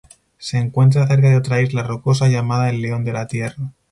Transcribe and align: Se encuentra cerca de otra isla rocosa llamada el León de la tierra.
Se 0.39 0.57
encuentra 0.57 1.05
cerca 1.05 1.29
de 1.29 1.35
otra 1.37 1.61
isla 1.61 1.83
rocosa 1.83 2.27
llamada 2.27 2.71
el 2.71 2.81
León 2.81 3.03
de 3.05 3.13
la 3.13 3.27
tierra. 3.27 3.71